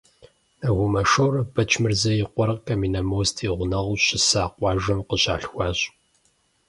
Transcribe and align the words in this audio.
Нэгумэ 0.61 1.01
Шорэ 1.11 1.41
Бэчмырзэ 1.53 2.11
и 2.21 2.23
къуэр 2.31 2.51
Каменномост 2.65 3.35
и 3.45 3.49
гъунэгъуу 3.57 4.01
щыса 4.03 4.43
къуажэм 4.55 4.99
къыщалъхуащ. 5.07 5.79